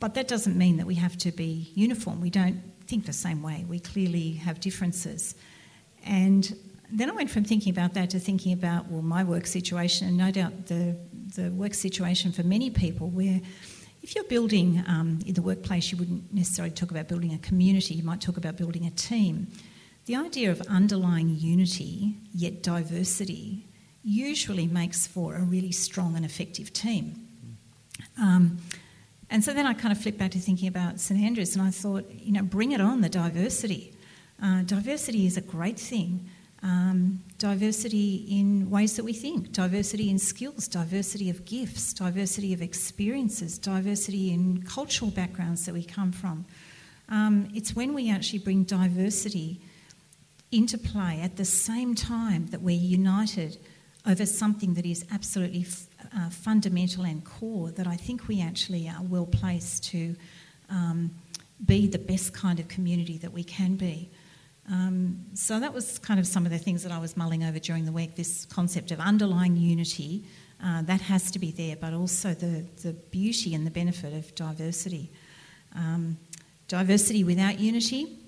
[0.00, 2.20] but that doesn't mean that we have to be uniform.
[2.20, 3.64] We don't think the same way.
[3.68, 5.36] We clearly have differences.
[6.04, 6.52] And
[6.90, 10.16] then I went from thinking about that to thinking about, well, my work situation, and
[10.16, 10.96] no doubt the,
[11.34, 13.40] the work situation for many people, where
[14.02, 17.94] if you're building um, in the workplace, you wouldn't necessarily talk about building a community,
[17.94, 19.48] you might talk about building a team.
[20.04, 23.66] The idea of underlying unity, yet diversity,
[24.04, 27.26] usually makes for a really strong and effective team.
[28.16, 28.58] Um,
[29.28, 31.70] and so then I kind of flipped back to thinking about St Andrews and I
[31.70, 33.92] thought, you know, bring it on, the diversity.
[34.40, 36.28] Uh, diversity is a great thing.
[36.66, 42.60] Um, diversity in ways that we think, diversity in skills, diversity of gifts, diversity of
[42.60, 46.44] experiences, diversity in cultural backgrounds that we come from.
[47.08, 49.60] Um, it's when we actually bring diversity
[50.50, 53.58] into play at the same time that we're united
[54.04, 58.88] over something that is absolutely f- uh, fundamental and core that I think we actually
[58.88, 60.16] are well placed to
[60.68, 61.14] um,
[61.64, 64.10] be the best kind of community that we can be.
[64.68, 67.58] Um, so that was kind of some of the things that I was mulling over
[67.58, 68.16] during the week.
[68.16, 70.24] This concept of underlying unity
[70.62, 74.34] uh, that has to be there, but also the the beauty and the benefit of
[74.34, 75.10] diversity.
[75.74, 76.16] Um,
[76.68, 78.18] diversity without unity,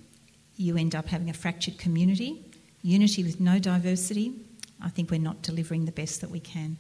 [0.56, 2.44] you end up having a fractured community.
[2.82, 4.32] Unity with no diversity,
[4.80, 6.76] I think we're not delivering the best that we can.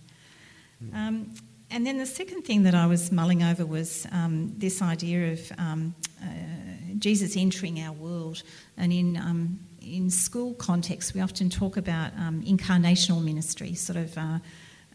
[0.94, 1.34] Um,
[1.70, 5.52] and then the second thing that I was mulling over was um, this idea of
[5.58, 6.26] um, uh,
[6.98, 8.42] Jesus entering our world.
[8.76, 14.18] And in, um, in school context, we often talk about um, incarnational ministry, sort of
[14.18, 14.38] uh,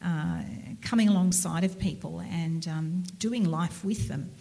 [0.03, 0.41] uh,
[0.81, 4.31] coming alongside of people and um, doing life with them.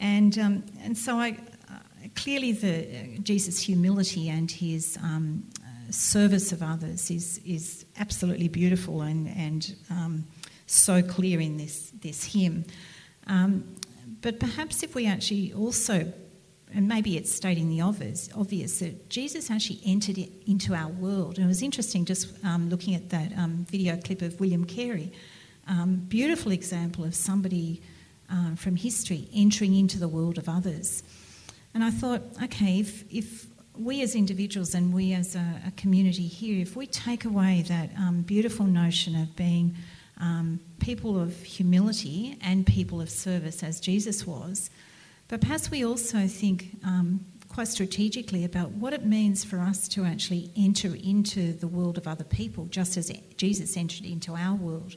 [0.00, 1.36] And, um, and so I,
[1.70, 1.78] uh,
[2.14, 9.02] clearly the, Jesus' humility and his um, uh, service of others is, is absolutely beautiful
[9.02, 10.24] and, and um,
[10.66, 12.64] so clear in this, this hymn.
[13.26, 13.76] Um,
[14.20, 16.12] but perhaps if we actually also,
[16.74, 21.36] and maybe it's stating the obvious, obvious that Jesus actually entered into our world.
[21.36, 25.12] And it was interesting just um, looking at that um, video clip of William Carey.
[25.66, 27.82] Um, beautiful example of somebody
[28.30, 31.02] uh, from history entering into the world of others.
[31.74, 36.26] And I thought, okay, if, if we as individuals and we as a, a community
[36.26, 39.76] here, if we take away that um, beautiful notion of being
[40.20, 44.70] um, people of humility and people of service, as Jesus was.
[45.28, 50.04] But perhaps we also think um, quite strategically about what it means for us to
[50.04, 54.96] actually enter into the world of other people, just as Jesus entered into our world.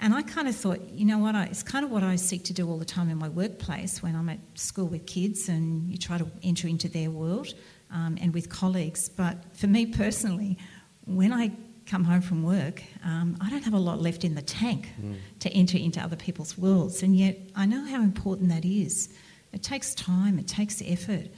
[0.00, 2.44] And I kind of thought, you know what, I, it's kind of what I seek
[2.44, 5.90] to do all the time in my workplace when I'm at school with kids and
[5.90, 7.54] you try to enter into their world
[7.90, 9.08] um, and with colleagues.
[9.08, 10.58] But for me personally,
[11.06, 11.52] when I
[11.86, 15.16] come home from work, um, I don't have a lot left in the tank mm.
[15.40, 17.02] to enter into other people's worlds.
[17.02, 19.12] And yet I know how important that is.
[19.52, 21.28] It takes time, it takes effort,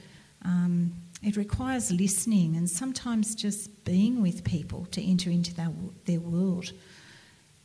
[0.43, 5.71] um, it requires listening and sometimes just being with people to enter into their,
[6.05, 6.71] their world.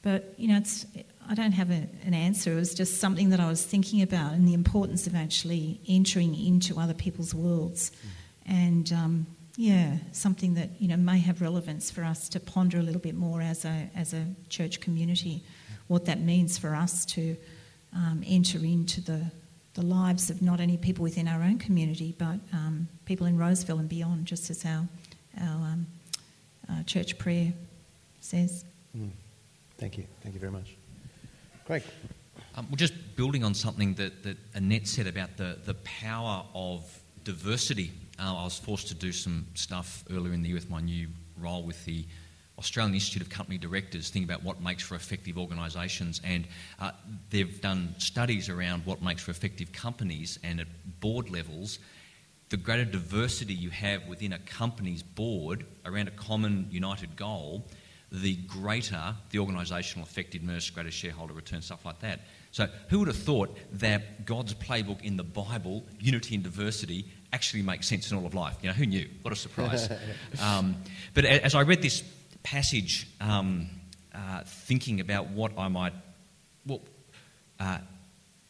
[0.02, 0.84] But, you know, it's,
[1.28, 2.52] I don't have a, an answer.
[2.52, 6.34] It was just something that I was thinking about and the importance of actually entering
[6.34, 7.90] into other people's worlds.
[7.90, 8.54] Mm.
[8.54, 12.82] And, um, yeah, something that you know may have relevance for us to ponder a
[12.82, 15.42] little bit more as a as a church community,
[15.88, 17.36] what that means for us to
[17.94, 19.30] um, enter into the
[19.74, 23.78] the lives of not only people within our own community but um, people in Roseville
[23.78, 24.86] and beyond, just as our
[25.40, 25.86] our um,
[26.70, 27.52] uh, church prayer
[28.20, 28.64] says.
[28.96, 29.10] Mm.
[29.76, 30.76] Thank you, thank you very much,
[31.66, 31.82] Craig.
[32.54, 37.00] Um, well, just building on something that, that Annette said about the, the power of
[37.24, 40.80] diversity uh, I was forced to do some stuff earlier in the year with my
[40.80, 42.06] new role with the
[42.58, 46.20] Australian Institute of Company Directors, thinking about what makes for effective organisations.
[46.24, 46.46] And
[46.78, 46.92] uh,
[47.30, 50.66] they've done studies around what makes for effective companies, and at
[51.00, 51.78] board levels,
[52.50, 57.66] the greater diversity you have within a company's board around a common united goal,
[58.12, 62.20] the greater the organisational effectiveness, greater shareholder return, stuff like that.
[62.50, 67.62] So, who would have thought that God's playbook in the Bible, unity and diversity, actually
[67.62, 68.56] make sense in all of life.
[68.62, 69.08] You know, who knew?
[69.22, 69.88] What a surprise.
[70.42, 70.76] um,
[71.14, 72.02] but as I read this
[72.42, 73.68] passage, um,
[74.14, 75.94] uh, thinking about what I might,
[76.64, 76.80] what,
[77.58, 77.78] uh,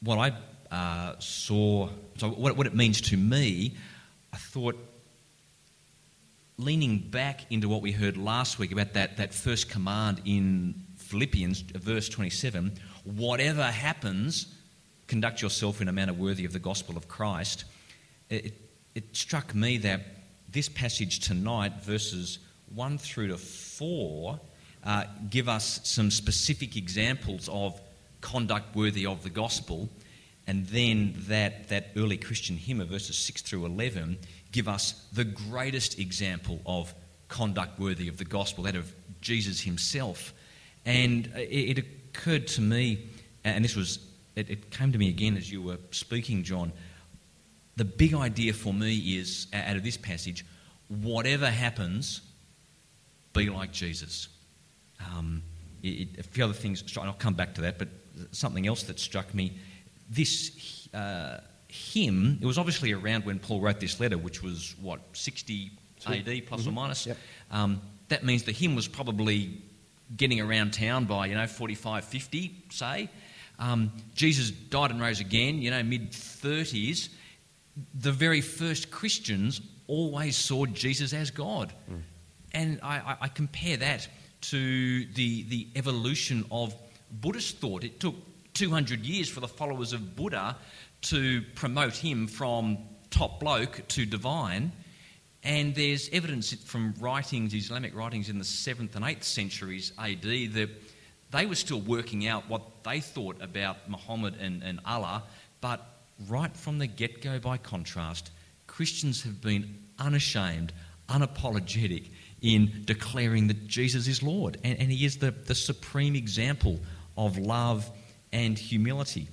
[0.00, 3.76] what I uh, saw, so what, what it means to me,
[4.32, 4.76] I thought,
[6.58, 11.60] leaning back into what we heard last week about that, that first command in Philippians,
[11.60, 14.46] verse 27 whatever happens,
[15.06, 17.64] conduct yourself in a manner worthy of the gospel of Christ.
[18.30, 18.54] It,
[18.94, 20.02] it struck me that
[20.50, 22.38] this passage tonight, verses
[22.74, 24.38] 1 through to 4,
[24.85, 27.81] uh, give us some specific examples of
[28.20, 29.88] conduct worthy of the gospel.
[30.46, 34.18] And then that, that early Christian hymn of verses 6 through 11
[34.50, 36.94] give us the greatest example of
[37.28, 40.35] conduct worthy of the gospel, that of Jesus himself.
[40.85, 43.09] And it, it occurred to me,
[43.44, 43.98] and this was,
[44.37, 46.72] it, it came to me again as you were speaking, John,
[47.76, 50.44] the big idea for me is out of this passage
[51.00, 52.20] whatever happens,
[53.32, 54.28] be like Jesus.
[55.00, 55.42] Um,
[55.82, 57.88] it, a few other things, and I'll come back to that, but
[58.30, 59.58] something else that struck me
[60.11, 65.00] this uh, hymn, it was obviously around when Paul wrote this letter, which was what,
[65.14, 65.70] 60
[66.06, 66.68] AD plus mm-hmm.
[66.68, 67.06] or minus?
[67.06, 67.16] Yep.
[67.50, 69.62] Um, that means the hymn was probably
[70.14, 73.08] getting around town by, you know, 45, 50, say.
[73.58, 77.08] Um, Jesus died and rose again, you know, mid 30s
[77.94, 81.73] the very first Christians always saw Jesus as God.
[81.90, 82.02] Mm.
[82.52, 84.06] And I, I, compare that
[84.42, 86.75] to the, the evolution of
[87.10, 87.83] Buddhist thought.
[87.83, 88.14] It took
[88.54, 90.56] 200 years for the followers of Buddha
[91.02, 92.79] to promote him from
[93.10, 94.73] top bloke to divine.
[95.42, 100.68] And there's evidence from writings, Islamic writings in the 7th and 8th centuries AD, that
[101.31, 105.25] they were still working out what they thought about Muhammad and, and Allah,
[105.60, 105.91] but
[106.29, 108.31] right from the get go, by contrast,
[108.67, 110.73] Christians have been unashamed,
[111.08, 112.10] unapologetic
[112.40, 114.58] in declaring that Jesus is Lord.
[114.65, 116.81] And, and he is the, the supreme example
[117.17, 117.88] of love
[118.33, 119.29] and humility.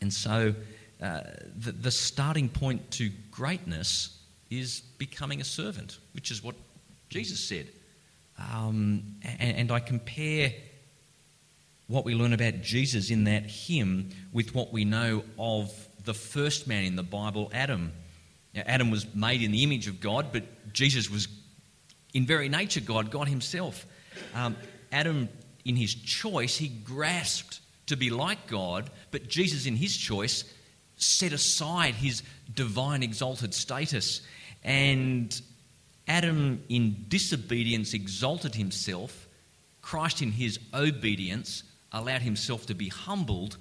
[0.00, 0.54] And so
[1.02, 1.20] uh,
[1.56, 4.18] the, the starting point to greatness
[4.50, 6.54] is becoming a servant, which is what
[7.08, 7.68] Jesus said.
[8.38, 10.52] Um, and, and I compare
[11.86, 15.72] what we learn about Jesus in that hymn with what we know of
[16.04, 17.92] the first man in the Bible, Adam.
[18.54, 21.28] Now, Adam was made in the image of God, but Jesus was
[22.14, 23.86] in very nature God, God Himself.
[24.34, 24.56] Um,
[24.92, 25.28] Adam,
[25.64, 30.44] in his choice, he grasped to be like God, but Jesus, in his choice,
[30.96, 32.22] set aside his
[32.54, 34.22] divine exalted status.
[34.64, 35.38] And
[36.08, 39.26] Adam, in disobedience, exalted himself.
[39.82, 43.56] Christ, in his obedience, allowed himself to be humbled.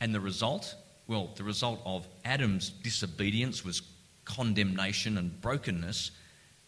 [0.00, 0.74] And the result?
[1.06, 3.82] Well, the result of Adam's disobedience was
[4.24, 6.10] condemnation and brokenness.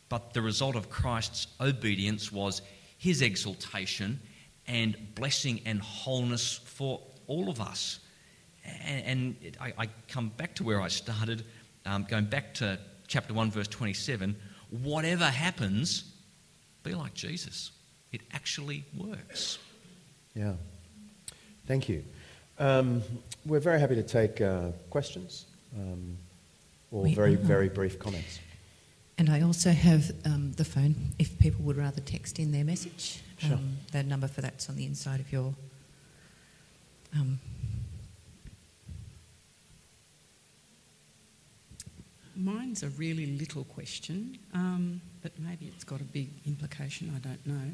[0.09, 2.63] But the result of Christ's obedience was
[2.97, 4.21] his exaltation
[4.67, 8.01] and blessing and wholeness for all of us.
[8.85, 11.45] And, and I, I, come back to where I started,
[11.87, 14.37] um, going back to chapter 1, verse 27.
[14.71, 16.13] Whatever happens,
[16.83, 17.71] be like Jesus.
[18.13, 19.59] It actually works.
[20.39, 20.53] Yeah.
[21.67, 22.05] Thank you.
[22.61, 23.03] Um,
[23.45, 26.17] we're very happy to take uh, questions um,
[26.93, 27.39] or we very, are.
[27.39, 28.39] very brief comments.
[29.19, 33.21] And I also have um, the phone if people would rather text in their message.
[33.39, 33.55] Sure.
[33.55, 35.55] Um, the number for that's on the inside of your.
[37.17, 37.41] Um,
[42.37, 47.13] Mine's a really little question, um, but maybe it's got a big implication.
[47.17, 47.73] I don't know.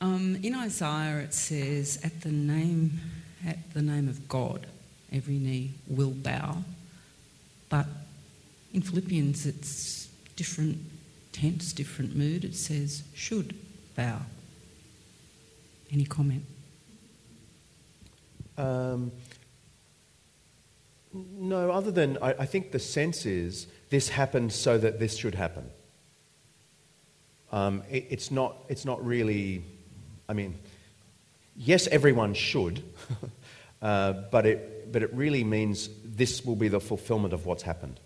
[0.00, 3.00] Um, in Isaiah, it says, "At the name,
[3.46, 4.66] at the name of God,
[5.12, 6.64] every knee will bow."
[7.68, 7.86] But
[8.72, 10.78] in Philippians, it's different
[11.32, 12.44] tense, different mood.
[12.44, 13.54] It says, "Should
[13.96, 14.20] bow."
[15.90, 16.44] Any comment?
[18.58, 19.12] Um,
[21.12, 25.34] no, other than I, I, think the sense is this happened so that this should
[25.34, 25.70] happen.
[27.52, 29.62] Um, it, it's, not, it's not really,
[30.28, 30.54] I mean,
[31.56, 32.82] yes, everyone should,
[33.82, 37.98] uh, but, it, but it really means this will be the fulfillment of what's happened.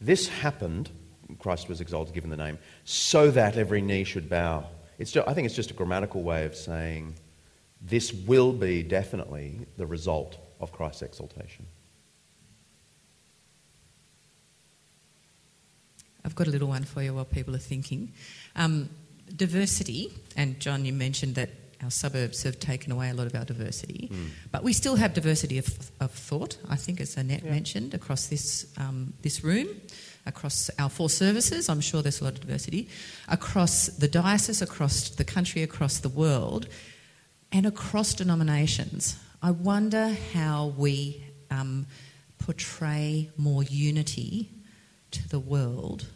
[0.00, 0.90] This happened,
[1.38, 4.64] Christ was exalted, given the name, so that every knee should bow.
[4.98, 7.14] It's just, I think it's just a grammatical way of saying
[7.80, 11.66] this will be definitely the result of Christ's exaltation.
[16.24, 18.12] I've got a little one for you while people are thinking.
[18.56, 18.90] Um,
[19.34, 21.50] diversity, and John, you mentioned that
[21.82, 24.30] our suburbs have taken away a lot of our diversity, mm.
[24.50, 26.56] but we still have diversity of, of thought.
[26.68, 27.50] I think, as Annette yeah.
[27.50, 29.68] mentioned, across this um, this room,
[30.26, 31.68] across our four services.
[31.68, 32.88] I'm sure there's a lot of diversity
[33.28, 36.68] across the diocese, across the country, across the world
[37.50, 39.16] and across denominations.
[39.42, 41.86] I wonder how we um,
[42.38, 44.50] portray more unity
[45.12, 46.06] to the world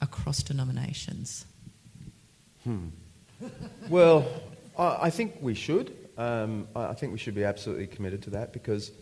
[0.00, 1.46] across denominations.
[2.64, 2.88] Hmm.
[3.88, 4.26] well,
[4.82, 5.96] I, I, think we should.
[6.18, 8.92] Um, I think we should be absolutely committed to that because,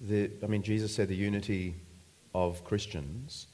[0.00, 1.74] the, I mean, Jesus said the unity
[2.34, 3.46] of Christians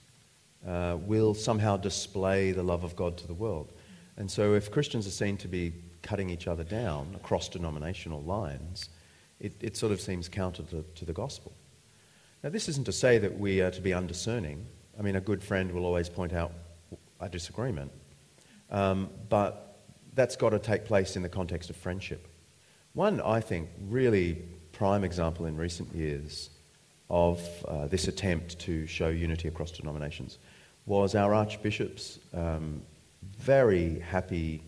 [0.67, 3.73] uh, will somehow display the love of God to the world.
[4.17, 8.89] And so, if Christians are seen to be cutting each other down across denominational lines,
[9.41, 11.53] it, it sort of seems counter to, to the gospel.
[12.43, 14.67] Now, this isn't to say that we are to be undiscerning.
[14.99, 16.53] I mean, a good friend will always point out
[17.21, 17.91] a disagreement,
[18.71, 19.66] um, but
[20.17, 22.27] that's got to take place in the context of friendship.
[22.95, 24.43] One, I think, really
[24.73, 26.51] prime example in recent years
[27.09, 30.39] of uh, this attempt to show unity across denominations
[30.87, 32.83] was our Archbishop's um,
[33.39, 34.63] very happy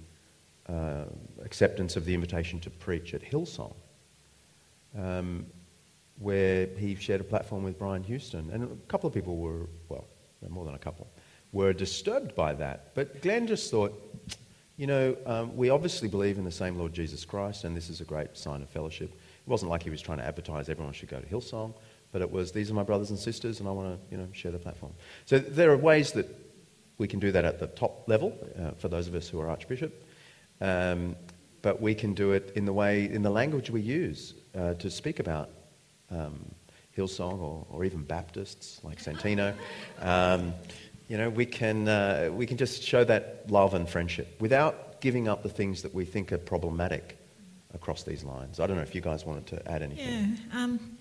[0.69, 1.05] uh,
[1.43, 3.75] acceptance of the invitation to preach at Hillsong,
[4.97, 5.47] um,
[6.19, 8.51] where he shared a platform with Brian Houston.
[8.53, 10.07] And a couple of people were, well,
[10.49, 11.09] more than a couple,
[11.53, 12.95] were disturbed by that.
[12.95, 14.08] But Glenn just thought,
[14.79, 18.01] you know, um, we obviously believe in the same Lord Jesus Christ, and this is
[18.01, 19.11] a great sign of fellowship.
[19.11, 21.75] It wasn't like he was trying to advertise everyone should go to Hillsong,
[22.13, 24.29] but it was, these are my brothers and sisters, and I want to, you know,
[24.33, 24.93] share the platform.
[25.27, 26.29] So there are ways that
[26.97, 29.51] we can do that at the top level uh, for those of us who are
[29.51, 29.93] Archbishop.
[30.61, 31.17] Um,
[31.61, 34.91] but we can do it in the way, in the language we use uh, to
[34.91, 35.51] speak about
[36.11, 36.39] um,
[36.97, 39.55] Hillsong or, or even Baptists like Santino.
[41.09, 45.27] You know, we can, uh, we can just show that love and friendship without giving
[45.27, 47.17] up the things that we think are problematic
[47.75, 48.61] across these lines.
[48.61, 50.39] I don't know if you guys wanted to add anything.
[50.53, 50.63] Yeah.
[50.63, 50.99] Um,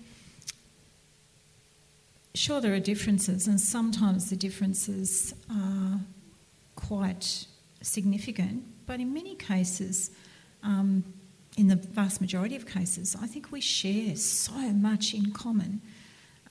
[2.34, 6.00] sure, there are differences, and sometimes the differences are
[6.74, 7.46] quite
[7.82, 10.10] significant but in many cases,
[10.62, 11.04] um,
[11.58, 15.82] in the vast majority of cases, I think we share so much in common.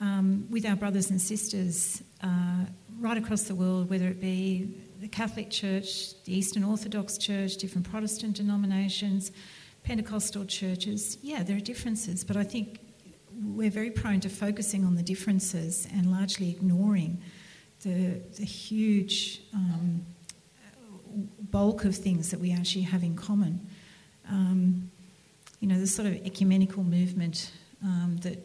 [0.00, 2.64] um, with our brothers and sisters uh,
[2.98, 7.88] right across the world, whether it be the Catholic Church, the Eastern Orthodox Church, different
[7.88, 9.30] Protestant denominations,
[9.84, 11.18] Pentecostal churches.
[11.22, 12.80] Yeah, there are differences, but I think
[13.44, 17.22] we're very prone to focusing on the differences and largely ignoring
[17.82, 20.04] the, the huge um,
[21.50, 23.66] bulk of things that we actually have in common.
[24.28, 24.90] Um,
[25.60, 27.52] you know, the sort of ecumenical movement
[27.84, 28.38] um, that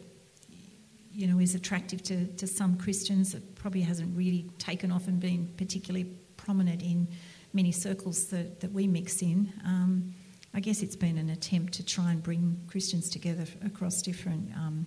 [1.14, 5.20] you know is attractive to, to some Christians that probably hasn't really taken off and
[5.20, 6.06] been particularly
[6.36, 7.08] prominent in
[7.52, 9.52] many circles that, that we mix in.
[9.64, 10.14] Um,
[10.52, 14.86] I guess it's been an attempt to try and bring Christians together across different um,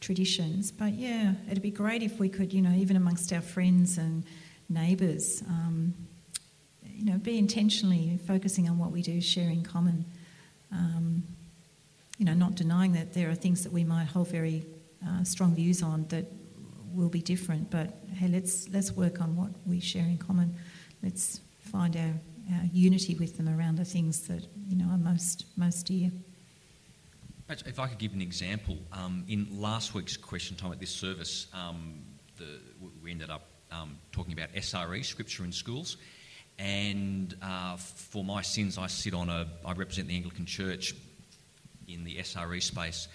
[0.00, 0.70] traditions.
[0.72, 4.24] But yeah, it'd be great if we could, you know, even amongst our friends and
[4.68, 5.94] neighbours, um,
[6.84, 10.04] you know, be intentionally focusing on what we do, share in common.
[10.72, 11.22] Um,
[12.18, 14.66] you know, not denying that there are things that we might hold very
[15.06, 16.26] uh, strong views on that
[16.92, 20.56] will be different, but hey, let's let's work on what we share in common.
[21.02, 22.14] Let's find our,
[22.54, 26.10] our unity with them around the things that you know are most most dear.
[27.48, 31.48] If I could give an example, um, in last week's question time at this service,
[31.52, 32.00] um,
[32.36, 32.60] the,
[33.02, 33.42] we ended up
[33.72, 35.96] um, talking about SRE, Scripture in Schools,
[36.60, 40.94] and uh, for my sins, I sit on a, I represent the Anglican Church
[41.88, 43.08] in the SRE space,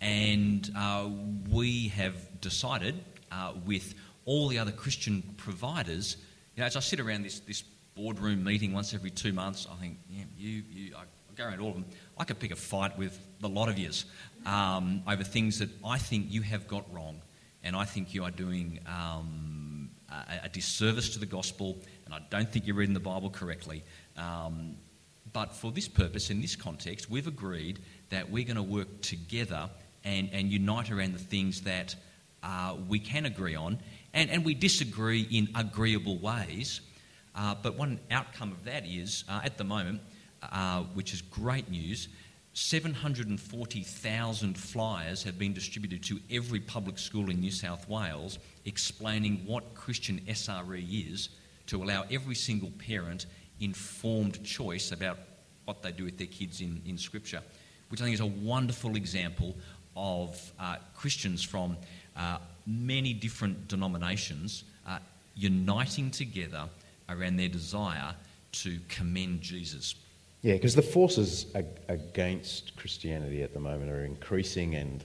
[0.00, 1.08] and uh,
[1.50, 2.96] we have decided
[3.32, 6.16] uh, with all the other Christian providers,
[6.54, 7.62] you know, as I sit around this, this
[7.94, 11.02] boardroom meeting once every two months, I think, yeah, you, you, I
[11.36, 11.84] go around all of them.
[12.18, 14.06] I could pick a fight with the lot of yous
[14.46, 17.20] um, over things that I think you have got wrong,
[17.62, 22.20] and I think you are doing um, a, a, disservice to the gospel, and I
[22.30, 23.84] don't think you're reading the Bible correctly.
[24.16, 24.76] Um,
[25.32, 27.80] but for this purpose, in this context, we've agreed
[28.10, 29.70] that we're going to work together
[30.04, 31.94] and, and unite around the things that
[32.42, 33.78] uh, we can agree on,
[34.14, 36.80] and, and we disagree in agreeable ways.
[37.34, 40.00] Uh, but one outcome of that is, uh, at the moment,
[40.42, 42.08] uh, which is great news,
[42.54, 49.74] 740,000 flyers have been distributed to every public school in New South Wales explaining what
[49.74, 51.28] Christian SRE is
[51.66, 53.26] to allow every single parent
[53.60, 55.18] informed choice about
[55.66, 57.42] what they do with their kids in, in Scripture,
[57.88, 59.54] which I think is a wonderful example
[59.96, 61.76] of uh, Christians from
[62.16, 64.98] uh, many different denominations uh,
[65.34, 66.64] uniting together
[67.08, 68.14] around their desire
[68.52, 69.94] to commend Jesus.
[70.42, 71.46] Yeah, because the forces
[71.88, 75.04] against Christianity at the moment are increasing, and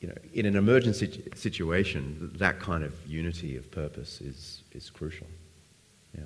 [0.00, 5.26] you know, in an emergency situation, that kind of unity of purpose is is crucial.
[6.16, 6.24] Yeah.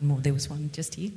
[0.00, 1.12] More, there was one just here.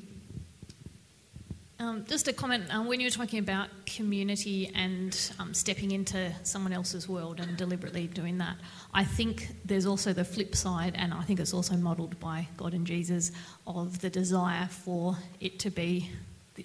[1.80, 6.34] Um, just a comment um, when you were talking about community and um, stepping into
[6.42, 8.56] someone else's world and deliberately doing that,
[8.96, 12.74] I think there's also the flip side, and I think it's also modelled by God
[12.74, 13.32] and Jesus,
[13.68, 16.10] of the desire for it to be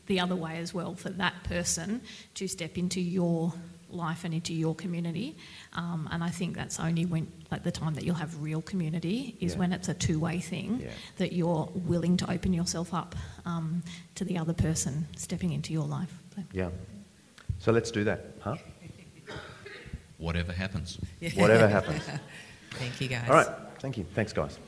[0.07, 2.01] the other way as well, for that person
[2.37, 3.53] to step into your
[3.93, 5.37] life and into your community.
[5.75, 9.37] Um, and I think that's only when, like, the time that you'll have real community
[9.41, 9.59] is yeah.
[9.59, 10.91] when it's a two way thing yeah.
[11.19, 13.15] that you're willing to open yourself up
[13.45, 13.83] um,
[14.15, 16.13] to the other person stepping into your life.
[16.35, 16.43] So.
[16.53, 16.71] Yeah.
[17.59, 18.57] So let's do that, huh?
[20.19, 20.99] Whatever happens.
[21.35, 22.03] Whatever happens.
[22.73, 23.29] Thank you, guys.
[23.29, 23.49] All right.
[23.81, 24.05] Thank you.
[24.15, 24.59] Thanks, guys.